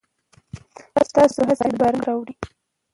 ستاسو 1.09 1.39
هڅې 1.49 1.69
به 1.79 1.85
رنګ 1.89 2.01
راوړي. 2.07 2.33